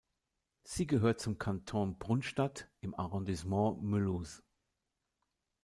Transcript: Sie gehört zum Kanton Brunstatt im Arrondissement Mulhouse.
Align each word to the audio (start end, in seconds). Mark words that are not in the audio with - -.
Sie 0.63 0.87
gehört 0.87 1.19
zum 1.19 1.37
Kanton 1.37 1.99
Brunstatt 1.99 2.67
im 2.79 2.95
Arrondissement 2.95 3.83
Mulhouse. 3.83 4.41